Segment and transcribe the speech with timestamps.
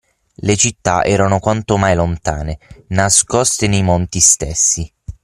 [0.37, 2.57] Le città era quanto mai lontane,
[2.87, 4.91] nascoste nei monti stessi.